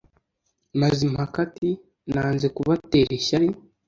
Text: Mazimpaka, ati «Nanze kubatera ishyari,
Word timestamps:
Mazimpaka, 0.79 1.35
ati 1.47 1.69
«Nanze 2.13 2.47
kubatera 2.55 3.11
ishyari, 3.19 3.47